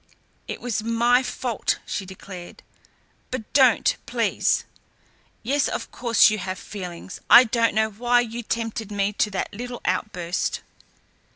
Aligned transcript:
"It 0.47 0.61
was 0.61 0.81
my 0.81 1.21
fault," 1.21 1.77
she 1.85 2.07
declared, 2.07 2.63
"but 3.29 3.53
don't, 3.53 3.97
please. 4.07 4.63
Yes, 5.43 5.67
of 5.67 5.91
course 5.91 6.31
you 6.31 6.39
have 6.39 6.57
feelings. 6.57 7.21
I 7.29 7.43
don't 7.43 7.75
know 7.75 7.91
why 7.91 8.21
you 8.21 8.41
tempted 8.41 8.91
me 8.91 9.13
to 9.13 9.29
that 9.29 9.53
little 9.53 9.79
outburst." 9.85 10.61